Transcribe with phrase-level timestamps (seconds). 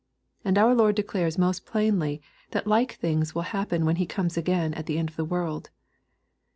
[0.43, 4.73] And our Lord declares most plainly that like things will happen when He comes again
[4.73, 5.69] at the end of the world.